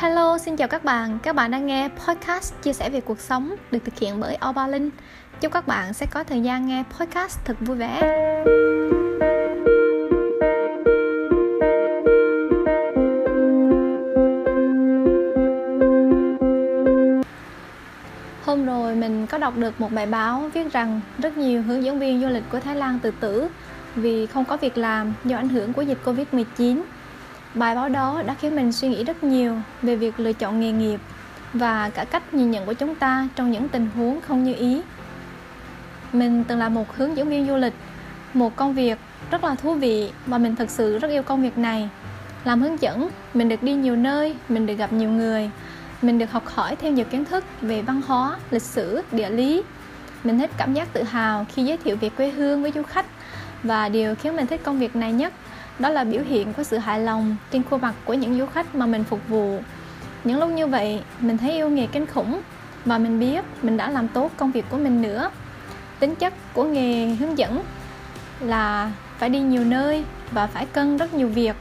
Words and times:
Hello, 0.00 0.38
xin 0.38 0.56
chào 0.56 0.68
các 0.68 0.84
bạn. 0.84 1.18
Các 1.22 1.36
bạn 1.36 1.50
đang 1.50 1.66
nghe 1.66 1.88
podcast 1.88 2.54
chia 2.62 2.72
sẻ 2.72 2.90
về 2.90 3.00
cuộc 3.00 3.20
sống 3.20 3.54
được 3.70 3.78
thực 3.84 3.98
hiện 3.98 4.20
bởi 4.20 4.38
Oba 4.48 4.66
Linh. 4.66 4.90
Chúc 5.40 5.52
các 5.52 5.66
bạn 5.66 5.92
sẽ 5.92 6.06
có 6.10 6.24
thời 6.24 6.40
gian 6.40 6.66
nghe 6.66 6.84
podcast 6.98 7.38
thật 7.44 7.56
vui 7.60 7.76
vẻ. 7.76 8.00
Hôm 18.44 18.66
rồi 18.66 18.94
mình 18.94 19.26
có 19.26 19.38
đọc 19.38 19.56
được 19.56 19.80
một 19.80 19.92
bài 19.92 20.06
báo 20.06 20.50
viết 20.54 20.72
rằng 20.72 21.00
rất 21.18 21.36
nhiều 21.36 21.62
hướng 21.62 21.84
dẫn 21.84 21.98
viên 21.98 22.22
du 22.22 22.28
lịch 22.28 22.44
của 22.52 22.60
Thái 22.60 22.76
Lan 22.76 22.98
tự 22.98 23.10
tử 23.20 23.48
vì 23.94 24.26
không 24.26 24.44
có 24.44 24.56
việc 24.56 24.78
làm 24.78 25.12
do 25.24 25.36
ảnh 25.36 25.48
hưởng 25.48 25.72
của 25.72 25.82
dịch 25.82 25.98
Covid-19 26.04 26.82
Bài 27.54 27.74
báo 27.74 27.88
đó 27.88 28.22
đã 28.26 28.34
khiến 28.34 28.56
mình 28.56 28.72
suy 28.72 28.88
nghĩ 28.88 29.04
rất 29.04 29.24
nhiều 29.24 29.54
về 29.82 29.96
việc 29.96 30.20
lựa 30.20 30.32
chọn 30.32 30.60
nghề 30.60 30.72
nghiệp 30.72 31.00
và 31.52 31.90
cả 31.90 32.04
cách 32.04 32.34
nhìn 32.34 32.50
nhận 32.50 32.66
của 32.66 32.72
chúng 32.72 32.94
ta 32.94 33.28
trong 33.36 33.52
những 33.52 33.68
tình 33.68 33.88
huống 33.94 34.20
không 34.20 34.44
như 34.44 34.54
ý. 34.54 34.82
Mình 36.12 36.44
từng 36.44 36.58
là 36.58 36.68
một 36.68 36.96
hướng 36.96 37.16
dẫn 37.16 37.28
viên 37.28 37.46
du 37.46 37.56
lịch, 37.56 37.74
một 38.34 38.56
công 38.56 38.74
việc 38.74 38.98
rất 39.30 39.44
là 39.44 39.54
thú 39.54 39.74
vị 39.74 40.10
và 40.26 40.38
mình 40.38 40.56
thực 40.56 40.70
sự 40.70 40.98
rất 40.98 41.08
yêu 41.08 41.22
công 41.22 41.42
việc 41.42 41.58
này. 41.58 41.88
Làm 42.44 42.60
hướng 42.60 42.80
dẫn, 42.80 43.08
mình 43.34 43.48
được 43.48 43.62
đi 43.62 43.74
nhiều 43.74 43.96
nơi, 43.96 44.36
mình 44.48 44.66
được 44.66 44.74
gặp 44.74 44.92
nhiều 44.92 45.10
người, 45.10 45.50
mình 46.02 46.18
được 46.18 46.30
học 46.32 46.46
hỏi 46.46 46.76
thêm 46.76 46.94
nhiều 46.94 47.04
kiến 47.04 47.24
thức 47.24 47.44
về 47.60 47.82
văn 47.82 48.00
hóa, 48.06 48.36
lịch 48.50 48.62
sử, 48.62 49.02
địa 49.12 49.30
lý. 49.30 49.62
Mình 50.24 50.38
thích 50.38 50.50
cảm 50.56 50.74
giác 50.74 50.92
tự 50.92 51.02
hào 51.02 51.46
khi 51.54 51.64
giới 51.64 51.76
thiệu 51.76 51.96
về 52.00 52.08
quê 52.08 52.30
hương 52.30 52.62
với 52.62 52.72
du 52.74 52.82
khách 52.82 53.06
và 53.62 53.88
điều 53.88 54.14
khiến 54.14 54.36
mình 54.36 54.46
thích 54.46 54.60
công 54.64 54.78
việc 54.78 54.96
này 54.96 55.12
nhất, 55.12 55.32
đó 55.78 55.88
là 55.88 56.04
biểu 56.04 56.22
hiện 56.28 56.52
của 56.52 56.62
sự 56.62 56.78
hài 56.78 57.00
lòng 57.00 57.36
trên 57.50 57.62
khuôn 57.70 57.80
mặt 57.80 57.94
của 58.04 58.14
những 58.14 58.38
du 58.38 58.46
khách 58.46 58.74
mà 58.74 58.86
mình 58.86 59.04
phục 59.04 59.28
vụ. 59.28 59.60
Những 60.24 60.38
lúc 60.38 60.50
như 60.50 60.66
vậy, 60.66 61.02
mình 61.20 61.38
thấy 61.38 61.52
yêu 61.52 61.68
nghề 61.68 61.86
kinh 61.86 62.06
khủng 62.06 62.40
và 62.84 62.98
mình 62.98 63.20
biết 63.20 63.44
mình 63.62 63.76
đã 63.76 63.90
làm 63.90 64.08
tốt 64.08 64.32
công 64.36 64.50
việc 64.50 64.64
của 64.70 64.76
mình 64.76 65.02
nữa. 65.02 65.30
Tính 65.98 66.14
chất 66.14 66.34
của 66.54 66.64
nghề 66.64 67.06
hướng 67.06 67.38
dẫn 67.38 67.62
là 68.40 68.90
phải 69.18 69.28
đi 69.28 69.40
nhiều 69.40 69.64
nơi 69.64 70.04
và 70.32 70.46
phải 70.46 70.66
cân 70.66 70.96
rất 70.96 71.14
nhiều 71.14 71.28
việc, 71.28 71.56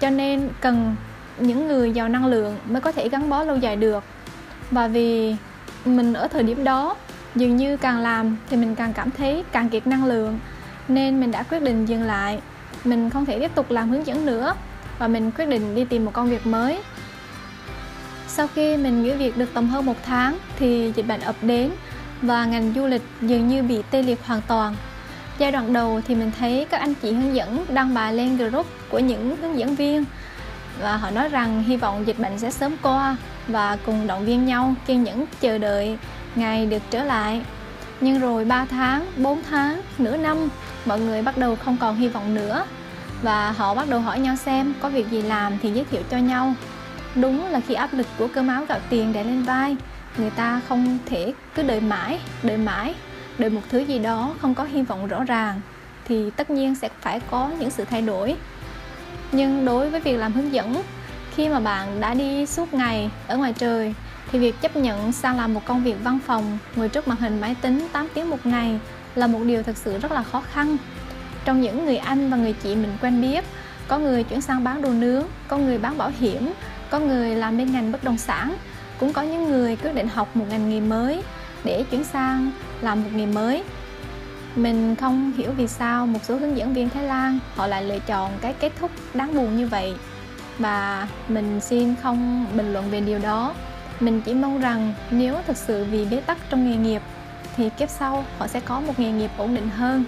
cho 0.00 0.10
nên 0.10 0.48
cần 0.60 0.94
những 1.38 1.68
người 1.68 1.92
giàu 1.92 2.08
năng 2.08 2.26
lượng 2.26 2.58
mới 2.68 2.80
có 2.80 2.92
thể 2.92 3.08
gắn 3.08 3.30
bó 3.30 3.44
lâu 3.44 3.56
dài 3.56 3.76
được. 3.76 4.04
Và 4.70 4.88
vì 4.88 5.36
mình 5.84 6.12
ở 6.12 6.28
thời 6.28 6.42
điểm 6.42 6.64
đó, 6.64 6.96
dường 7.34 7.56
như 7.56 7.76
càng 7.76 7.98
làm 7.98 8.36
thì 8.50 8.56
mình 8.56 8.74
càng 8.74 8.92
cảm 8.92 9.10
thấy 9.10 9.44
càng 9.52 9.68
kiệt 9.68 9.86
năng 9.86 10.04
lượng 10.04 10.38
nên 10.94 11.20
mình 11.20 11.30
đã 11.30 11.42
quyết 11.42 11.62
định 11.62 11.86
dừng 11.86 12.02
lại. 12.02 12.40
Mình 12.84 13.10
không 13.10 13.26
thể 13.26 13.40
tiếp 13.40 13.50
tục 13.54 13.70
làm 13.70 13.90
hướng 13.90 14.06
dẫn 14.06 14.26
nữa 14.26 14.54
và 14.98 15.08
mình 15.08 15.30
quyết 15.30 15.46
định 15.48 15.74
đi 15.74 15.84
tìm 15.84 16.04
một 16.04 16.10
công 16.14 16.30
việc 16.30 16.46
mới. 16.46 16.80
Sau 18.28 18.46
khi 18.54 18.76
mình 18.76 19.02
nghỉ 19.02 19.12
việc 19.12 19.36
được 19.36 19.54
tầm 19.54 19.68
hơn 19.68 19.86
một 19.86 19.96
tháng 20.04 20.38
thì 20.58 20.92
dịch 20.96 21.06
bệnh 21.06 21.20
ập 21.20 21.36
đến 21.42 21.70
và 22.22 22.44
ngành 22.44 22.72
du 22.76 22.86
lịch 22.86 23.02
dường 23.20 23.48
như 23.48 23.62
bị 23.62 23.82
tê 23.90 24.02
liệt 24.02 24.26
hoàn 24.26 24.40
toàn. 24.48 24.74
Giai 25.38 25.52
đoạn 25.52 25.72
đầu 25.72 26.00
thì 26.06 26.14
mình 26.14 26.30
thấy 26.38 26.66
các 26.70 26.80
anh 26.80 26.94
chị 26.94 27.12
hướng 27.12 27.34
dẫn 27.34 27.64
đăng 27.68 27.94
bài 27.94 28.14
lên 28.14 28.36
group 28.36 28.66
của 28.88 28.98
những 28.98 29.36
hướng 29.36 29.58
dẫn 29.58 29.74
viên 29.74 30.04
và 30.80 30.96
họ 30.96 31.10
nói 31.10 31.28
rằng 31.28 31.62
hy 31.62 31.76
vọng 31.76 32.06
dịch 32.06 32.18
bệnh 32.18 32.38
sẽ 32.38 32.50
sớm 32.50 32.76
qua 32.82 33.16
và 33.48 33.78
cùng 33.86 34.06
động 34.06 34.24
viên 34.24 34.46
nhau 34.46 34.74
kiên 34.86 35.04
nhẫn 35.04 35.24
chờ 35.40 35.58
đợi 35.58 35.98
ngày 36.34 36.66
được 36.66 36.82
trở 36.90 37.04
lại 37.04 37.42
nhưng 38.02 38.20
rồi 38.20 38.44
3 38.44 38.64
tháng, 38.64 39.06
4 39.16 39.42
tháng, 39.50 39.80
nửa 39.98 40.16
năm 40.16 40.48
mọi 40.84 41.00
người 41.00 41.22
bắt 41.22 41.38
đầu 41.38 41.56
không 41.56 41.76
còn 41.80 41.96
hy 41.96 42.08
vọng 42.08 42.34
nữa. 42.34 42.64
Và 43.22 43.50
họ 43.50 43.74
bắt 43.74 43.88
đầu 43.88 44.00
hỏi 44.00 44.20
nhau 44.20 44.36
xem 44.36 44.74
có 44.80 44.88
việc 44.88 45.10
gì 45.10 45.22
làm 45.22 45.58
thì 45.62 45.70
giới 45.70 45.84
thiệu 45.90 46.02
cho 46.10 46.16
nhau. 46.16 46.54
Đúng 47.14 47.46
là 47.46 47.60
khi 47.60 47.74
áp 47.74 47.94
lực 47.94 48.06
của 48.18 48.28
cơm 48.34 48.48
áo 48.48 48.64
gạo 48.68 48.78
tiền 48.90 49.12
đè 49.12 49.24
lên 49.24 49.42
vai 49.42 49.76
người 50.18 50.30
ta 50.30 50.60
không 50.68 50.98
thể 51.06 51.32
cứ 51.54 51.62
đợi 51.62 51.80
mãi 51.80 52.18
đợi 52.42 52.56
mãi 52.56 52.94
đợi 53.38 53.50
một 53.50 53.60
thứ 53.68 53.78
gì 53.78 53.98
đó 53.98 54.34
không 54.40 54.54
có 54.54 54.64
hy 54.64 54.82
vọng 54.82 55.06
rõ 55.06 55.24
ràng 55.24 55.60
thì 56.04 56.30
tất 56.30 56.50
nhiên 56.50 56.74
sẽ 56.74 56.88
phải 57.00 57.20
có 57.30 57.50
những 57.58 57.70
sự 57.70 57.84
thay 57.84 58.02
đổi. 58.02 58.36
Nhưng 59.32 59.64
đối 59.64 59.90
với 59.90 60.00
việc 60.00 60.16
làm 60.16 60.32
hướng 60.32 60.52
dẫn 60.52 60.82
khi 61.34 61.48
mà 61.48 61.60
bạn 61.60 62.00
đã 62.00 62.14
đi 62.14 62.46
suốt 62.46 62.74
ngày 62.74 63.10
ở 63.28 63.36
ngoài 63.36 63.54
trời 63.58 63.94
thì 64.30 64.38
việc 64.38 64.60
chấp 64.60 64.76
nhận 64.76 65.12
sang 65.12 65.36
làm 65.36 65.54
một 65.54 65.60
công 65.64 65.84
việc 65.84 65.96
văn 66.04 66.18
phòng, 66.26 66.58
ngồi 66.76 66.88
trước 66.88 67.08
màn 67.08 67.18
hình 67.18 67.40
máy 67.40 67.56
tính 67.62 67.88
8 67.92 68.08
tiếng 68.14 68.30
một 68.30 68.46
ngày 68.46 68.80
là 69.14 69.26
một 69.26 69.40
điều 69.46 69.62
thực 69.62 69.76
sự 69.76 69.98
rất 69.98 70.12
là 70.12 70.22
khó 70.22 70.40
khăn. 70.40 70.76
Trong 71.44 71.60
những 71.60 71.84
người 71.84 71.96
anh 71.96 72.30
và 72.30 72.36
người 72.36 72.52
chị 72.52 72.74
mình 72.74 72.96
quen 73.00 73.20
biết, 73.20 73.44
có 73.88 73.98
người 73.98 74.22
chuyển 74.22 74.40
sang 74.40 74.64
bán 74.64 74.82
đồ 74.82 74.88
nướng, 74.88 75.24
có 75.48 75.56
người 75.58 75.78
bán 75.78 75.98
bảo 75.98 76.12
hiểm, 76.20 76.52
có 76.90 76.98
người 76.98 77.34
làm 77.34 77.58
bên 77.58 77.72
ngành 77.72 77.92
bất 77.92 78.04
động 78.04 78.18
sản, 78.18 78.56
cũng 78.98 79.12
có 79.12 79.22
những 79.22 79.50
người 79.50 79.76
quyết 79.76 79.94
định 79.94 80.08
học 80.08 80.36
một 80.36 80.44
ngành 80.50 80.70
nghề 80.70 80.80
mới 80.80 81.22
để 81.64 81.84
chuyển 81.90 82.04
sang 82.04 82.50
làm 82.80 83.02
một 83.02 83.10
nghề 83.14 83.26
mới. 83.26 83.62
Mình 84.56 84.96
không 84.96 85.32
hiểu 85.36 85.50
vì 85.56 85.68
sao 85.68 86.06
một 86.06 86.18
số 86.22 86.36
hướng 86.36 86.56
dẫn 86.56 86.74
viên 86.74 86.88
Thái 86.88 87.04
Lan 87.04 87.38
họ 87.56 87.66
lại 87.66 87.84
lựa 87.84 87.98
chọn 87.98 88.32
cái 88.40 88.52
kết 88.52 88.72
thúc 88.80 88.90
đáng 89.14 89.34
buồn 89.34 89.56
như 89.56 89.66
vậy. 89.66 89.94
Và 90.58 91.08
mình 91.28 91.60
xin 91.60 91.94
không 92.02 92.46
bình 92.56 92.72
luận 92.72 92.90
về 92.90 93.00
điều 93.00 93.18
đó 93.18 93.54
mình 94.02 94.20
chỉ 94.24 94.34
mong 94.34 94.60
rằng 94.60 94.92
nếu 95.10 95.36
thực 95.46 95.56
sự 95.56 95.84
vì 95.90 96.06
bế 96.10 96.20
tắc 96.20 96.38
trong 96.50 96.70
nghề 96.70 96.76
nghiệp, 96.76 97.02
thì 97.56 97.70
kiếp 97.78 97.90
sau 97.90 98.24
họ 98.38 98.46
sẽ 98.46 98.60
có 98.60 98.80
một 98.80 99.00
nghề 99.00 99.12
nghiệp 99.12 99.30
ổn 99.38 99.54
định 99.54 99.68
hơn. 99.68 100.04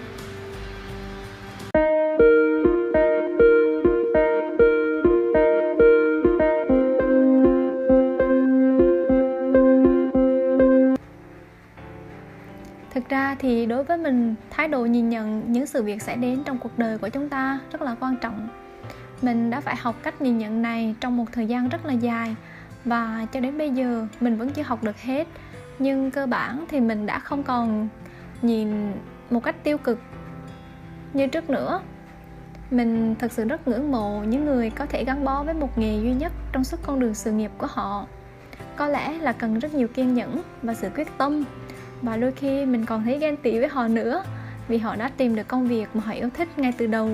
Thực 12.95 13.09
ra 13.09 13.37
thì 13.39 13.67
đối 13.67 13.85
với 13.85 13.97
mình, 13.97 14.35
thái 14.51 14.69
độ 14.69 14.85
nhìn 14.85 15.09
nhận 15.09 15.53
những 15.53 15.67
sự 15.67 15.83
việc 15.83 16.03
xảy 16.03 16.17
đến 16.17 16.43
trong 16.45 16.59
cuộc 16.59 16.79
đời 16.79 16.99
của 16.99 17.09
chúng 17.09 17.29
ta 17.29 17.59
rất 17.73 17.83
là 17.83 17.97
quan 18.01 18.17
trọng. 18.17 18.49
Mình 19.23 19.51
đã 19.51 19.61
phải 19.61 19.77
học 19.77 19.95
cách 20.03 20.21
nhìn 20.21 20.39
nhận 20.39 20.63
này 20.63 20.95
trong 21.01 21.17
một 21.17 21.25
thời 21.33 21.47
gian 21.47 21.69
rất 21.69 21.87
là 21.87 21.93
dài 21.93 22.35
và 22.85 23.27
cho 23.33 23.41
đến 23.41 23.59
bây 23.59 23.71
giờ, 23.71 24.07
mình 24.21 24.37
vẫn 24.37 24.51
chưa 24.51 24.63
học 24.63 24.83
được 24.83 24.99
hết. 24.99 25.27
Nhưng 25.79 26.11
cơ 26.11 26.27
bản 26.27 26.65
thì 26.69 26.81
mình 26.81 27.07
đã 27.07 27.19
không 27.19 27.43
còn 27.43 27.89
nhìn 28.43 28.93
một 29.31 29.41
cách 29.41 29.57
tiêu 29.63 29.79
cực 29.79 29.99
như 31.13 31.27
trước 31.27 31.51
nữa. 31.51 31.81
Mình 32.71 33.15
thật 33.19 33.33
sự 33.33 33.45
rất 33.45 33.69
ngưỡng 33.69 33.93
mộ 33.93 34.23
những 34.23 34.45
người 34.45 34.71
có 34.71 34.87
thể 34.87 35.05
gắn 35.05 35.25
bó 35.25 35.43
với 35.43 35.55
một 35.55 35.79
nghề 35.79 36.01
duy 36.01 36.15
nhất 36.15 36.33
trong 36.53 36.65
suốt 36.65 36.81
con 36.83 37.01
đường 37.01 37.15
sự 37.15 37.33
nghiệp 37.33 37.51
của 37.59 37.67
họ. 37.71 38.07
Có 38.77 38.89
lẽ 38.89 39.19
là 39.19 39.33
cần 39.33 39.59
rất 39.59 39.75
nhiều 39.75 39.89
kiên 39.89 40.15
nhẫn 40.15 40.43
và 40.63 40.75
sự 40.75 40.89
quyết 40.97 41.09
tâm. 41.19 41.45
Và 42.03 42.17
đôi 42.17 42.33
khi 42.33 42.67
mình 42.67 42.87
còn 42.87 43.05
thấy 43.05 43.19
ghen 43.19 43.37
tị 43.37 43.59
với 43.59 43.69
họ 43.69 43.89
nữa, 43.89 44.25
vì 44.69 44.79
họ 44.79 44.97
đã 44.97 45.11
tìm 45.17 45.35
được 45.35 45.49
công 45.49 45.69
việc 45.69 45.89
mà 45.95 46.03
họ 46.05 46.13
yêu 46.13 46.29
thích 46.35 46.59
ngay 46.59 46.73
từ 46.79 46.87
đầu 46.87 47.11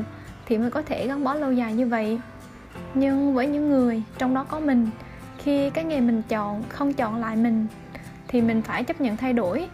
thì 0.47 0.59
mới 0.59 0.70
có 0.70 0.82
thể 0.82 1.06
gắn 1.06 1.25
bó 1.25 1.34
lâu 1.34 1.53
dài 1.53 1.75
như 1.75 1.86
vậy. 1.86 2.20
Nhưng 2.94 3.34
với 3.34 3.47
những 3.47 3.70
người 3.70 4.03
trong 4.19 4.34
đó 4.34 4.44
có 4.48 4.60
mình 4.60 4.91
khi 5.43 5.71
cái 5.71 5.84
nghề 5.84 6.01
mình 6.01 6.23
chọn, 6.28 6.62
không 6.69 6.93
chọn 6.93 7.17
lại 7.17 7.37
mình, 7.37 7.67
thì 8.28 8.41
mình 8.41 8.62
phải 8.62 8.84
chấp 8.84 9.01
nhận 9.01 9.17
thay 9.17 9.33
đổi. 9.33 9.69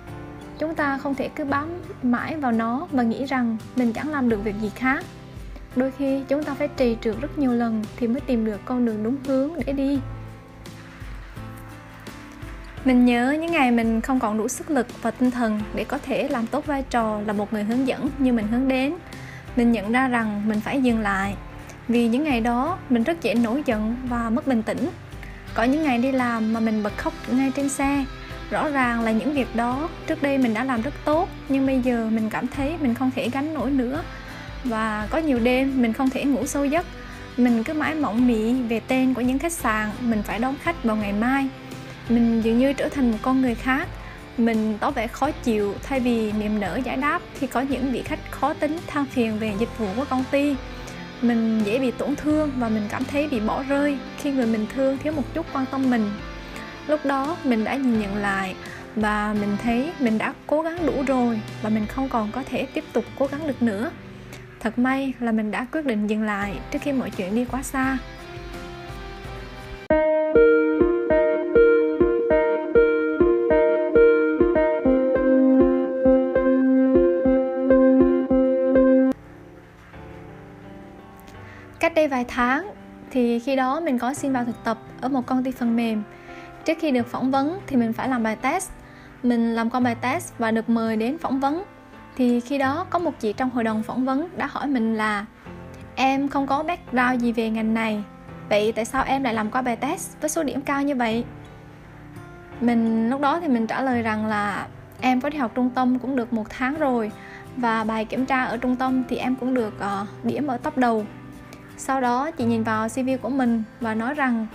Chúng 0.58 0.74
ta 0.74 0.98
không 0.98 1.14
thể 1.14 1.28
cứ 1.28 1.44
bám 1.44 1.68
mãi 2.02 2.36
vào 2.36 2.52
nó 2.52 2.86
và 2.92 3.02
nghĩ 3.02 3.24
rằng 3.24 3.56
mình 3.76 3.92
chẳng 3.92 4.08
làm 4.08 4.28
được 4.28 4.44
việc 4.44 4.54
gì 4.60 4.70
khác. 4.74 5.04
Đôi 5.76 5.90
khi 5.90 6.22
chúng 6.28 6.44
ta 6.44 6.54
phải 6.54 6.68
trì 6.68 6.96
trượt 7.00 7.20
rất 7.20 7.38
nhiều 7.38 7.52
lần 7.52 7.84
thì 7.96 8.06
mới 8.06 8.20
tìm 8.20 8.44
được 8.44 8.60
con 8.64 8.84
đường 8.84 9.02
đúng 9.02 9.16
hướng 9.26 9.50
để 9.66 9.72
đi. 9.72 9.98
Mình 12.84 13.04
nhớ 13.04 13.36
những 13.40 13.52
ngày 13.52 13.70
mình 13.70 14.00
không 14.00 14.20
còn 14.20 14.38
đủ 14.38 14.48
sức 14.48 14.70
lực 14.70 14.86
và 15.02 15.10
tinh 15.10 15.30
thần 15.30 15.60
để 15.74 15.84
có 15.84 15.98
thể 15.98 16.28
làm 16.28 16.46
tốt 16.46 16.66
vai 16.66 16.84
trò 16.90 17.20
là 17.26 17.32
một 17.32 17.52
người 17.52 17.64
hướng 17.64 17.86
dẫn 17.86 18.08
như 18.18 18.32
mình 18.32 18.48
hướng 18.48 18.68
đến. 18.68 18.94
Mình 19.56 19.72
nhận 19.72 19.92
ra 19.92 20.08
rằng 20.08 20.48
mình 20.48 20.60
phải 20.60 20.82
dừng 20.82 21.00
lại. 21.00 21.34
Vì 21.88 22.08
những 22.08 22.24
ngày 22.24 22.40
đó, 22.40 22.78
mình 22.90 23.02
rất 23.02 23.22
dễ 23.22 23.34
nổi 23.34 23.62
giận 23.66 23.96
và 24.08 24.30
mất 24.30 24.46
bình 24.46 24.62
tĩnh 24.62 24.88
có 25.56 25.64
những 25.64 25.82
ngày 25.82 25.98
đi 25.98 26.12
làm 26.12 26.52
mà 26.52 26.60
mình 26.60 26.82
bật 26.82 26.96
khóc 26.96 27.12
ngay 27.30 27.52
trên 27.56 27.68
xe. 27.68 28.04
Rõ 28.50 28.68
ràng 28.68 29.00
là 29.00 29.10
những 29.10 29.32
việc 29.32 29.56
đó 29.56 29.88
trước 30.06 30.22
đây 30.22 30.38
mình 30.38 30.54
đã 30.54 30.64
làm 30.64 30.82
rất 30.82 30.94
tốt, 31.04 31.28
nhưng 31.48 31.66
bây 31.66 31.80
giờ 31.80 32.08
mình 32.12 32.30
cảm 32.30 32.46
thấy 32.46 32.74
mình 32.80 32.94
không 32.94 33.10
thể 33.16 33.28
gánh 33.28 33.54
nổi 33.54 33.70
nữa. 33.70 34.02
Và 34.64 35.08
có 35.10 35.18
nhiều 35.18 35.38
đêm 35.38 35.82
mình 35.82 35.92
không 35.92 36.10
thể 36.10 36.24
ngủ 36.24 36.46
sâu 36.46 36.64
giấc. 36.64 36.86
Mình 37.36 37.64
cứ 37.64 37.72
mãi 37.72 37.94
mộng 37.94 38.26
mị 38.26 38.62
về 38.62 38.80
tên 38.80 39.14
của 39.14 39.20
những 39.20 39.38
khách 39.38 39.52
sạn 39.52 39.90
mình 40.00 40.22
phải 40.22 40.38
đón 40.38 40.54
khách 40.62 40.84
vào 40.84 40.96
ngày 40.96 41.12
mai. 41.12 41.48
Mình 42.08 42.40
dường 42.40 42.58
như 42.58 42.72
trở 42.72 42.88
thành 42.88 43.10
một 43.12 43.18
con 43.22 43.42
người 43.42 43.54
khác. 43.54 43.88
Mình 44.38 44.78
tỏ 44.80 44.90
vẻ 44.90 45.06
khó 45.06 45.30
chịu 45.30 45.74
thay 45.82 46.00
vì 46.00 46.32
niềm 46.32 46.60
nở 46.60 46.80
giải 46.84 46.96
đáp 46.96 47.22
khi 47.38 47.46
có 47.46 47.60
những 47.60 47.92
vị 47.92 48.02
khách 48.02 48.30
khó 48.30 48.54
tính 48.54 48.78
than 48.86 49.04
phiền 49.04 49.38
về 49.38 49.52
dịch 49.58 49.78
vụ 49.78 49.86
của 49.96 50.04
công 50.04 50.24
ty 50.30 50.54
mình 51.22 51.60
dễ 51.64 51.78
bị 51.78 51.90
tổn 51.90 52.16
thương 52.16 52.50
và 52.58 52.68
mình 52.68 52.82
cảm 52.88 53.04
thấy 53.04 53.28
bị 53.28 53.40
bỏ 53.40 53.62
rơi 53.62 53.98
khi 54.18 54.30
người 54.30 54.46
mình 54.46 54.66
thương 54.74 54.98
thiếu 54.98 55.12
một 55.12 55.34
chút 55.34 55.46
quan 55.52 55.64
tâm 55.70 55.90
mình. 55.90 56.10
Lúc 56.86 57.06
đó, 57.06 57.36
mình 57.44 57.64
đã 57.64 57.76
nhìn 57.76 58.00
nhận 58.00 58.16
lại 58.16 58.54
và 58.96 59.34
mình 59.40 59.56
thấy 59.62 59.92
mình 60.00 60.18
đã 60.18 60.34
cố 60.46 60.62
gắng 60.62 60.86
đủ 60.86 61.02
rồi 61.06 61.40
và 61.62 61.70
mình 61.70 61.86
không 61.86 62.08
còn 62.08 62.30
có 62.32 62.42
thể 62.42 62.66
tiếp 62.74 62.84
tục 62.92 63.04
cố 63.18 63.26
gắng 63.26 63.46
được 63.46 63.62
nữa. 63.62 63.90
Thật 64.60 64.78
may 64.78 65.12
là 65.20 65.32
mình 65.32 65.50
đã 65.50 65.66
quyết 65.72 65.86
định 65.86 66.06
dừng 66.06 66.22
lại 66.22 66.58
trước 66.70 66.78
khi 66.82 66.92
mọi 66.92 67.10
chuyện 67.10 67.34
đi 67.34 67.44
quá 67.44 67.62
xa. 67.62 67.98
Đây 81.96 82.08
vài 82.08 82.24
tháng 82.28 82.70
thì 83.10 83.38
khi 83.38 83.56
đó 83.56 83.80
mình 83.80 83.98
có 83.98 84.14
xin 84.14 84.32
vào 84.32 84.44
thực 84.44 84.64
tập 84.64 84.78
ở 85.00 85.08
một 85.08 85.26
công 85.26 85.44
ty 85.44 85.50
phần 85.50 85.76
mềm. 85.76 86.02
Trước 86.64 86.78
khi 86.80 86.90
được 86.90 87.06
phỏng 87.06 87.30
vấn 87.30 87.58
thì 87.66 87.76
mình 87.76 87.92
phải 87.92 88.08
làm 88.08 88.22
bài 88.22 88.36
test. 88.36 88.70
Mình 89.22 89.54
làm 89.54 89.70
qua 89.70 89.80
bài 89.80 89.94
test 89.94 90.32
và 90.38 90.50
được 90.50 90.68
mời 90.68 90.96
đến 90.96 91.18
phỏng 91.18 91.40
vấn. 91.40 91.62
Thì 92.16 92.40
khi 92.40 92.58
đó 92.58 92.86
có 92.90 92.98
một 92.98 93.20
chị 93.20 93.32
trong 93.32 93.50
hội 93.50 93.64
đồng 93.64 93.82
phỏng 93.82 94.04
vấn 94.04 94.28
đã 94.36 94.46
hỏi 94.46 94.66
mình 94.66 94.94
là 94.94 95.26
em 95.94 96.28
không 96.28 96.46
có 96.46 96.62
background 96.62 97.22
gì 97.22 97.32
về 97.32 97.50
ngành 97.50 97.74
này 97.74 98.02
vậy 98.48 98.72
tại 98.72 98.84
sao 98.84 99.04
em 99.06 99.22
lại 99.22 99.34
làm 99.34 99.50
qua 99.50 99.62
bài 99.62 99.76
test 99.76 100.20
với 100.20 100.30
số 100.30 100.42
điểm 100.42 100.60
cao 100.60 100.82
như 100.82 100.96
vậy? 100.96 101.24
Mình 102.60 103.10
lúc 103.10 103.20
đó 103.20 103.40
thì 103.40 103.48
mình 103.48 103.66
trả 103.66 103.82
lời 103.82 104.02
rằng 104.02 104.26
là 104.26 104.66
em 105.00 105.20
có 105.20 105.28
đi 105.28 105.38
học 105.38 105.52
trung 105.54 105.70
tâm 105.70 105.98
cũng 105.98 106.16
được 106.16 106.32
một 106.32 106.44
tháng 106.48 106.78
rồi 106.78 107.10
và 107.56 107.84
bài 107.84 108.04
kiểm 108.04 108.26
tra 108.26 108.44
ở 108.44 108.56
trung 108.56 108.76
tâm 108.76 109.02
thì 109.08 109.16
em 109.16 109.36
cũng 109.36 109.54
được 109.54 109.74
uh, 109.78 110.24
điểm 110.24 110.46
ở 110.46 110.56
top 110.56 110.76
đầu 110.76 111.06
sau 111.76 112.00
đó 112.00 112.30
chị 112.30 112.44
nhìn 112.44 112.62
vào 112.62 112.88
cv 112.88 113.08
của 113.22 113.28
mình 113.28 113.62
và 113.80 113.94
nói 113.94 114.14
rằng, 114.14 114.46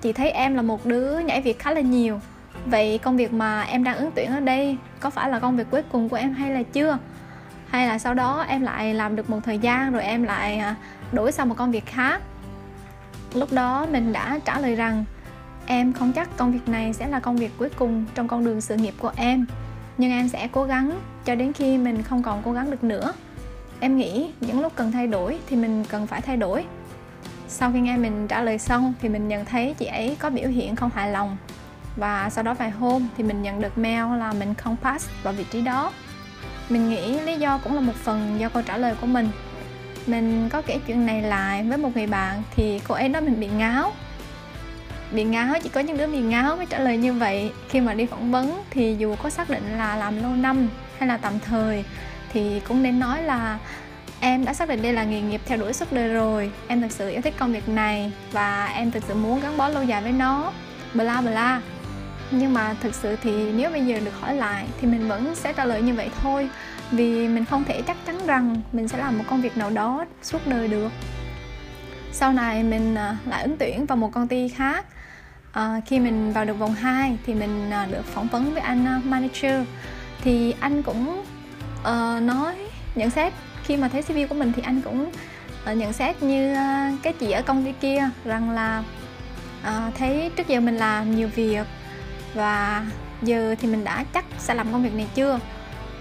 chị 0.00 0.12
thấy 0.12 0.30
em 0.30 0.54
là 0.54 0.62
một 0.62 0.86
đứa 0.86 1.18
nhảy 1.18 1.40
việc 1.40 1.58
khá 1.58 1.72
là 1.72 1.80
nhiều. 1.80 2.20
Vậy 2.66 2.98
công 2.98 3.16
việc 3.16 3.32
mà 3.32 3.62
em 3.62 3.84
đang 3.84 3.96
ứng 3.96 4.10
tuyển 4.14 4.30
ở 4.30 4.40
đây 4.40 4.76
có 5.00 5.10
phải 5.10 5.30
là 5.30 5.38
công 5.38 5.56
việc 5.56 5.66
cuối 5.70 5.82
cùng 5.82 6.08
của 6.08 6.16
em 6.16 6.32
hay 6.32 6.50
là 6.50 6.62
chưa? 6.62 6.98
Hay 7.68 7.86
là 7.86 7.98
sau 7.98 8.14
đó 8.14 8.44
em 8.48 8.62
lại 8.62 8.94
làm 8.94 9.16
được 9.16 9.30
một 9.30 9.40
thời 9.44 9.58
gian 9.58 9.92
rồi 9.92 10.02
em 10.02 10.22
lại 10.22 10.58
à, 10.58 10.74
đổi 11.12 11.32
sang 11.32 11.48
một 11.48 11.54
công 11.58 11.70
việc 11.70 11.86
khác? 11.86 12.20
Lúc 13.34 13.52
đó 13.52 13.86
mình 13.92 14.12
đã 14.12 14.38
trả 14.44 14.60
lời 14.60 14.74
rằng, 14.74 15.04
em 15.66 15.92
không 15.92 16.12
chắc 16.12 16.36
công 16.36 16.52
việc 16.52 16.68
này 16.68 16.92
sẽ 16.92 17.08
là 17.08 17.20
công 17.20 17.36
việc 17.36 17.50
cuối 17.58 17.68
cùng 17.68 18.04
trong 18.14 18.28
con 18.28 18.44
đường 18.44 18.60
sự 18.60 18.76
nghiệp 18.76 18.94
của 18.98 19.12
em, 19.16 19.46
nhưng 19.98 20.10
em 20.10 20.28
sẽ 20.28 20.48
cố 20.52 20.64
gắng 20.64 21.00
cho 21.24 21.34
đến 21.34 21.52
khi 21.52 21.78
mình 21.78 22.02
không 22.02 22.22
còn 22.22 22.42
cố 22.44 22.52
gắng 22.52 22.70
được 22.70 22.84
nữa 22.84 23.12
em 23.80 23.96
nghĩ 23.96 24.30
những 24.40 24.60
lúc 24.60 24.72
cần 24.76 24.92
thay 24.92 25.06
đổi 25.06 25.38
thì 25.46 25.56
mình 25.56 25.84
cần 25.84 26.06
phải 26.06 26.20
thay 26.20 26.36
đổi. 26.36 26.64
Sau 27.48 27.72
khi 27.72 27.80
nghe 27.80 27.96
mình 27.96 28.28
trả 28.28 28.42
lời 28.42 28.58
xong 28.58 28.94
thì 29.00 29.08
mình 29.08 29.28
nhận 29.28 29.44
thấy 29.44 29.74
chị 29.78 29.86
ấy 29.86 30.16
có 30.18 30.30
biểu 30.30 30.48
hiện 30.48 30.76
không 30.76 30.90
hài 30.94 31.10
lòng. 31.10 31.36
Và 31.96 32.30
sau 32.30 32.44
đó 32.44 32.54
vài 32.54 32.70
hôm 32.70 33.08
thì 33.16 33.24
mình 33.24 33.42
nhận 33.42 33.60
được 33.60 33.78
mail 33.78 34.18
là 34.18 34.32
mình 34.32 34.54
không 34.54 34.76
pass 34.82 35.08
vào 35.22 35.32
vị 35.32 35.44
trí 35.50 35.60
đó. 35.60 35.92
Mình 36.68 36.88
nghĩ 36.88 37.20
lý 37.20 37.36
do 37.36 37.58
cũng 37.58 37.74
là 37.74 37.80
một 37.80 37.94
phần 37.94 38.36
do 38.40 38.48
câu 38.48 38.62
trả 38.62 38.76
lời 38.76 38.94
của 39.00 39.06
mình. 39.06 39.28
Mình 40.06 40.48
có 40.48 40.62
kể 40.62 40.78
chuyện 40.86 41.06
này 41.06 41.22
lại 41.22 41.62
với 41.62 41.78
một 41.78 41.90
người 41.94 42.06
bạn 42.06 42.42
thì 42.56 42.80
cô 42.88 42.94
ấy 42.94 43.08
nói 43.08 43.22
mình 43.22 43.40
bị 43.40 43.46
ngáo. 43.46 43.92
Bị 45.12 45.24
ngáo, 45.24 45.54
chỉ 45.62 45.68
có 45.68 45.80
những 45.80 45.96
đứa 45.96 46.06
bị 46.06 46.20
ngáo 46.20 46.56
mới 46.56 46.66
trả 46.66 46.78
lời 46.78 46.96
như 46.96 47.12
vậy. 47.12 47.52
Khi 47.68 47.80
mà 47.80 47.94
đi 47.94 48.06
phỏng 48.06 48.32
vấn 48.32 48.62
thì 48.70 48.96
dù 48.98 49.16
có 49.22 49.30
xác 49.30 49.50
định 49.50 49.78
là 49.78 49.96
làm 49.96 50.22
lâu 50.22 50.32
năm 50.32 50.68
hay 50.98 51.08
là 51.08 51.16
tạm 51.16 51.38
thời 51.38 51.84
thì 52.32 52.60
cũng 52.68 52.82
nên 52.82 52.98
nói 52.98 53.22
là 53.22 53.58
em 54.20 54.44
đã 54.44 54.54
xác 54.54 54.68
định 54.68 54.82
đây 54.82 54.92
là 54.92 55.04
nghề 55.04 55.20
nghiệp 55.20 55.40
theo 55.46 55.58
đuổi 55.58 55.72
suốt 55.72 55.92
đời 55.92 56.08
rồi. 56.08 56.50
Em 56.68 56.80
thực 56.80 56.92
sự 56.92 57.10
yêu 57.10 57.20
thích 57.22 57.34
công 57.38 57.52
việc 57.52 57.68
này 57.68 58.12
và 58.32 58.66
em 58.66 58.90
thực 58.90 59.02
sự 59.08 59.14
muốn 59.14 59.40
gắn 59.40 59.56
bó 59.56 59.68
lâu 59.68 59.84
dài 59.84 60.02
với 60.02 60.12
nó. 60.12 60.52
Bla 60.94 61.20
bla. 61.20 61.60
Nhưng 62.30 62.54
mà 62.54 62.74
thực 62.80 62.94
sự 62.94 63.16
thì 63.22 63.52
nếu 63.52 63.70
bây 63.70 63.86
giờ 63.86 64.00
được 64.04 64.20
hỏi 64.20 64.34
lại 64.34 64.66
thì 64.80 64.88
mình 64.88 65.08
vẫn 65.08 65.34
sẽ 65.34 65.52
trả 65.52 65.64
lời 65.64 65.82
như 65.82 65.94
vậy 65.94 66.10
thôi. 66.22 66.48
Vì 66.90 67.28
mình 67.28 67.44
không 67.44 67.64
thể 67.64 67.82
chắc 67.82 67.96
chắn 68.06 68.26
rằng 68.26 68.56
mình 68.72 68.88
sẽ 68.88 68.98
làm 68.98 69.18
một 69.18 69.24
công 69.28 69.40
việc 69.40 69.56
nào 69.56 69.70
đó 69.70 70.04
suốt 70.22 70.46
đời 70.46 70.68
được. 70.68 70.92
Sau 72.12 72.32
này 72.32 72.62
mình 72.62 72.94
à, 72.94 73.16
lại 73.26 73.42
ứng 73.42 73.56
tuyển 73.56 73.86
vào 73.86 73.96
một 73.96 74.12
công 74.12 74.28
ty 74.28 74.48
khác. 74.48 74.86
À, 75.52 75.80
khi 75.86 75.98
mình 75.98 76.32
vào 76.32 76.44
được 76.44 76.58
vòng 76.58 76.74
2 76.74 77.18
thì 77.26 77.34
mình 77.34 77.70
à, 77.70 77.86
được 77.90 78.04
phỏng 78.04 78.28
vấn 78.28 78.52
với 78.52 78.62
anh 78.62 78.86
à, 78.86 79.00
manager. 79.04 79.62
Thì 80.22 80.54
anh 80.60 80.82
cũng 80.82 81.24
uh, 81.80 82.22
nói 82.22 82.56
nhận 82.94 83.10
xét. 83.10 83.32
Khi 83.64 83.76
mà 83.76 83.88
thấy 83.88 84.02
CV 84.02 84.18
của 84.28 84.34
mình 84.34 84.52
thì 84.56 84.62
anh 84.62 84.80
cũng 84.82 85.10
uh, 85.70 85.76
nhận 85.76 85.92
xét 85.92 86.22
như 86.22 86.52
uh, 86.52 87.02
cái 87.02 87.12
chị 87.12 87.30
ở 87.30 87.42
công 87.42 87.64
ty 87.64 87.72
kia 87.80 88.10
rằng 88.24 88.50
là 88.50 88.82
uh, 89.62 89.94
thấy 89.98 90.30
trước 90.36 90.48
giờ 90.48 90.60
mình 90.60 90.76
làm 90.76 91.16
nhiều 91.16 91.28
việc 91.34 91.66
và 92.34 92.86
giờ 93.22 93.54
thì 93.60 93.68
mình 93.68 93.84
đã 93.84 94.04
chắc 94.14 94.24
sẽ 94.38 94.54
làm 94.54 94.72
công 94.72 94.82
việc 94.82 94.94
này 94.94 95.06
chưa? 95.14 95.40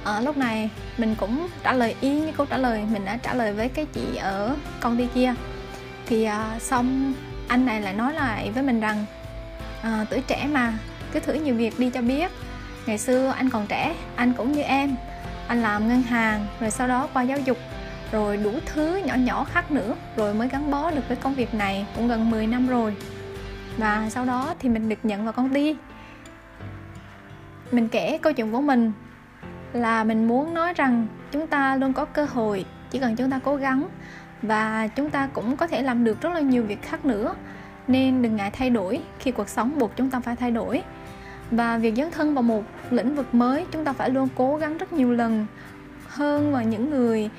Ở 0.04 0.22
lúc 0.22 0.38
này 0.38 0.70
mình 0.98 1.16
cũng 1.16 1.48
trả 1.64 1.74
lời 1.74 1.96
y 2.02 2.20
như 2.20 2.32
câu 2.38 2.46
trả 2.46 2.58
lời 2.58 2.84
mình 2.92 3.06
đã 3.06 3.18
trả 3.18 3.34
lời 3.34 3.54
với 3.54 3.70
cái 3.70 3.86
chị 3.94 4.16
ở 4.16 4.56
công 4.80 4.98
ty 4.98 5.08
kia. 5.16 5.34
Thì 6.06 6.28
uh, 6.28 6.62
xong 6.62 7.14
anh 7.48 7.66
này 7.66 7.82
lại 7.82 7.94
nói 7.94 8.14
lại 8.14 8.52
với 8.52 8.64
mình 8.64 8.80
rằng 8.80 9.06
uh, 9.80 10.10
tuổi 10.10 10.22
trẻ 10.28 10.48
mà 10.52 10.74
cứ 11.12 11.20
thử 11.20 11.34
nhiều 11.34 11.56
việc 11.56 11.80
đi 11.80 11.90
cho 11.90 12.02
biết. 12.02 12.32
Ngày 12.86 12.98
xưa 12.98 13.34
anh 13.38 13.50
còn 13.50 13.68
trẻ 13.68 13.96
anh 14.16 14.34
cũng 14.34 14.52
như 14.52 14.62
em 14.62 14.96
anh 15.48 15.62
làm 15.62 15.88
ngân 15.88 16.02
hàng, 16.02 16.46
rồi 16.60 16.72
sau 16.72 16.88
đó 16.88 17.10
qua 17.14 17.24
giáo 17.24 17.40
dục, 17.40 17.58
rồi 18.12 18.38
đủ 18.38 18.52
thứ 18.66 19.02
nhỏ 19.06 19.16
nhỏ 19.16 19.44
khác 19.44 19.72
nữa, 19.72 19.96
rồi 20.16 20.34
mới 20.34 20.50
gắn 20.50 20.72
bó 20.72 20.92
được 20.92 21.08
với 21.08 21.18
công 21.18 21.36
việc 21.36 21.54
này, 21.54 21.86
cũng 21.96 22.08
gần 22.08 22.30
10 22.30 22.48
năm 22.48 22.68
rồi. 22.68 22.96
Và 23.78 24.10
sau 24.10 24.26
đó 24.26 24.54
thì 24.60 24.70
mình 24.70 24.90
được 24.90 25.00
nhận 25.04 25.24
vào 25.24 25.34
công 25.34 25.54
ty. 25.54 25.76
Mình 27.72 27.90
kể 27.90 28.18
câu 28.22 28.34
chuyện 28.34 28.52
của 28.52 28.62
mình, 28.62 28.92
là 29.74 30.04
mình 30.04 30.28
muốn 30.28 30.54
nói 30.54 30.74
rằng 30.74 31.08
chúng 31.32 31.48
ta 31.48 31.76
luôn 31.76 31.94
có 31.94 32.06
cơ 32.06 32.26
hội, 32.26 32.66
chỉ 32.92 33.00
cần 33.00 33.16
chúng 33.16 33.32
ta 33.32 33.40
cố 33.44 33.56
gắng, 33.56 33.88
và 34.42 34.88
chúng 34.88 35.10
ta 35.10 35.28
cũng 35.34 35.58
có 35.58 35.68
thể 35.68 35.82
làm 35.82 36.04
được 36.04 36.22
rất 36.22 36.34
là 36.34 36.40
nhiều 36.40 36.64
việc 36.64 36.82
khác 36.82 37.06
nữa. 37.06 37.36
Nên 37.88 38.22
đừng 38.22 38.36
ngại 38.36 38.52
thay 38.52 38.70
đổi 38.70 39.02
khi 39.20 39.32
cuộc 39.32 39.50
sống 39.50 39.80
buộc 39.80 39.92
chúng 39.96 40.10
ta 40.10 40.20
phải 40.20 40.36
thay 40.36 40.52
đổi 40.52 40.84
và 41.52 41.78
việc 41.78 41.94
dấn 41.98 42.12
thân 42.12 42.34
vào 42.34 42.44
một 42.44 42.64
lĩnh 42.92 43.16
vực 43.16 43.36
mới, 43.36 43.66
chúng 43.72 43.86
ta 43.86 43.94
phải 43.94 44.10
luôn 44.10 44.28
cố 44.36 44.58
gắng 44.58 44.78
rất 44.78 44.94
nhiều 44.94 45.12
lần 45.12 45.46
hơn 46.08 46.52
vào 46.54 46.64
những 46.64 46.90
người 46.90 47.30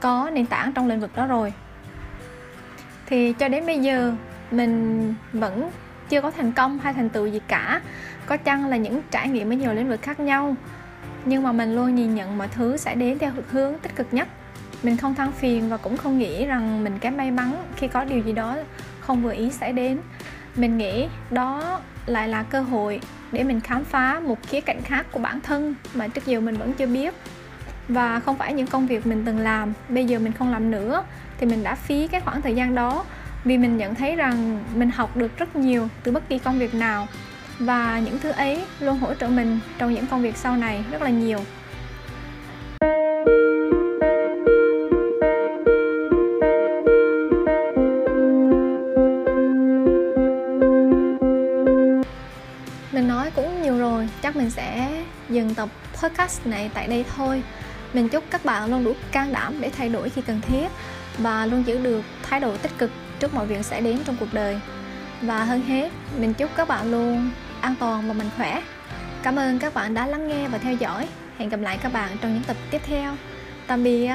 có 0.00 0.30
nền 0.32 0.46
tảng 0.46 0.72
trong 0.72 0.88
lĩnh 0.88 1.00
vực 1.00 1.16
đó 1.16 1.26
rồi. 1.26 1.52
Thì 3.06 3.32
cho 3.32 3.48
đến 3.48 3.66
bây 3.66 3.78
giờ, 3.78 4.12
mình 4.50 5.14
vẫn 5.32 5.70
chưa 6.08 6.20
có 6.20 6.30
thành 6.30 6.52
công 6.52 6.78
hay 6.78 6.94
thành 6.94 7.08
tựu 7.08 7.26
gì 7.26 7.40
cả. 7.48 7.80
Có 8.26 8.36
chăng 8.36 8.66
là 8.66 8.76
những 8.76 9.00
trải 9.10 9.28
nghiệm 9.28 9.52
ở 9.52 9.54
nhiều 9.54 9.72
lĩnh 9.72 9.88
vực 9.88 10.02
khác 10.02 10.20
nhau, 10.20 10.56
nhưng 11.24 11.42
mà 11.42 11.52
mình 11.52 11.74
luôn 11.74 11.94
nhìn 11.94 12.14
nhận 12.14 12.38
mọi 12.38 12.48
thứ 12.48 12.76
sẽ 12.76 12.94
đến 12.94 13.18
theo 13.18 13.32
hướng 13.50 13.78
tích 13.78 13.96
cực 13.96 14.06
nhất. 14.10 14.28
Mình 14.82 14.96
không 14.96 15.14
than 15.14 15.32
phiền 15.32 15.68
và 15.68 15.76
cũng 15.76 15.96
không 15.96 16.18
nghĩ 16.18 16.46
rằng 16.46 16.84
mình 16.84 16.98
kém 16.98 17.16
may 17.16 17.30
mắn 17.30 17.64
khi 17.76 17.88
có 17.88 18.04
điều 18.04 18.18
gì 18.18 18.32
đó 18.32 18.56
không 19.00 19.22
vừa 19.22 19.32
ý 19.32 19.50
xảy 19.50 19.72
đến 19.72 19.98
mình 20.56 20.78
nghĩ 20.78 21.06
đó 21.30 21.80
lại 22.06 22.28
là 22.28 22.42
cơ 22.42 22.60
hội 22.60 23.00
để 23.32 23.44
mình 23.44 23.60
khám 23.60 23.84
phá 23.84 24.20
một 24.20 24.38
khía 24.48 24.60
cạnh 24.60 24.82
khác 24.82 25.06
của 25.12 25.20
bản 25.20 25.40
thân 25.40 25.74
mà 25.94 26.08
trước 26.08 26.26
giờ 26.26 26.40
mình 26.40 26.56
vẫn 26.56 26.72
chưa 26.72 26.86
biết. 26.86 27.14
Và 27.88 28.20
không 28.20 28.38
phải 28.38 28.52
những 28.52 28.66
công 28.66 28.86
việc 28.86 29.06
mình 29.06 29.22
từng 29.26 29.38
làm 29.38 29.72
bây 29.88 30.04
giờ 30.04 30.18
mình 30.18 30.32
không 30.32 30.52
làm 30.52 30.70
nữa 30.70 31.04
thì 31.38 31.46
mình 31.46 31.62
đã 31.62 31.74
phí 31.74 32.08
cái 32.08 32.20
khoảng 32.20 32.42
thời 32.42 32.54
gian 32.54 32.74
đó 32.74 33.04
vì 33.44 33.58
mình 33.58 33.76
nhận 33.76 33.94
thấy 33.94 34.16
rằng 34.16 34.64
mình 34.74 34.90
học 34.90 35.16
được 35.16 35.38
rất 35.38 35.56
nhiều 35.56 35.88
từ 36.02 36.12
bất 36.12 36.28
kỳ 36.28 36.38
công 36.38 36.58
việc 36.58 36.74
nào. 36.74 37.06
Và 37.58 38.00
những 38.04 38.18
thứ 38.18 38.30
ấy 38.30 38.64
luôn 38.80 38.98
hỗ 38.98 39.14
trợ 39.14 39.28
mình 39.28 39.58
trong 39.78 39.94
những 39.94 40.06
công 40.06 40.22
việc 40.22 40.36
sau 40.36 40.56
này 40.56 40.84
rất 40.90 41.02
là 41.02 41.10
nhiều. 41.10 41.40
Chắc 54.30 54.36
mình 54.36 54.50
sẽ 54.50 55.02
dừng 55.28 55.54
tập 55.54 55.68
podcast 56.02 56.46
này 56.46 56.70
tại 56.74 56.86
đây 56.86 57.04
thôi. 57.16 57.42
Mình 57.92 58.08
chúc 58.08 58.24
các 58.30 58.44
bạn 58.44 58.70
luôn 58.70 58.84
đủ 58.84 58.92
can 59.12 59.32
đảm 59.32 59.60
để 59.60 59.70
thay 59.70 59.88
đổi 59.88 60.08
khi 60.08 60.22
cần 60.22 60.40
thiết 60.40 60.68
và 61.18 61.46
luôn 61.46 61.66
giữ 61.66 61.78
được 61.78 62.04
thái 62.22 62.40
độ 62.40 62.56
tích 62.56 62.70
cực 62.78 62.90
trước 63.20 63.34
mọi 63.34 63.46
việc 63.46 63.64
xảy 63.64 63.80
đến 63.80 63.98
trong 64.04 64.16
cuộc 64.20 64.34
đời. 64.34 64.60
Và 65.22 65.44
hơn 65.44 65.62
hết, 65.62 65.90
mình 66.18 66.34
chúc 66.34 66.50
các 66.56 66.68
bạn 66.68 66.90
luôn 66.90 67.30
an 67.60 67.74
toàn 67.80 68.08
và 68.08 68.14
mạnh 68.14 68.30
khỏe. 68.36 68.62
Cảm 69.22 69.36
ơn 69.36 69.58
các 69.58 69.74
bạn 69.74 69.94
đã 69.94 70.06
lắng 70.06 70.28
nghe 70.28 70.48
và 70.48 70.58
theo 70.58 70.74
dõi. 70.74 71.08
Hẹn 71.38 71.48
gặp 71.48 71.60
lại 71.60 71.78
các 71.82 71.92
bạn 71.92 72.10
trong 72.20 72.34
những 72.34 72.42
tập 72.42 72.56
tiếp 72.70 72.80
theo. 72.84 73.14
Tạm 73.66 73.84
biệt 73.84 74.10